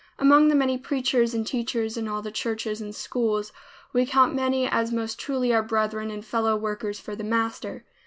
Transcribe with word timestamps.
Among 0.17 0.47
the 0.47 0.55
many 0.55 0.79
preachers 0.79 1.35
and 1.35 1.45
teachers 1.45 1.95
in 1.95 2.07
all 2.07 2.23
the 2.23 2.31
churches 2.31 2.81
and 2.81 2.95
schools, 2.95 3.53
we 3.93 4.03
count 4.07 4.33
many 4.33 4.67
as 4.67 4.91
most 4.91 5.19
truly 5.19 5.53
our 5.53 5.61
brethren 5.61 6.09
and 6.09 6.25
fellow 6.25 6.55
workers 6.55 6.99
for 6.99 7.15
the 7.15 7.23
Master. 7.23 7.83